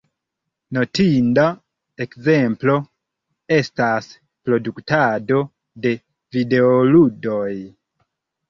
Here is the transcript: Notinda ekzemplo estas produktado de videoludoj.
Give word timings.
Notinda 0.77 1.43
ekzemplo 2.05 2.77
estas 3.59 4.09
produktado 4.49 5.43
de 5.85 5.93
videoludoj. 6.39 7.49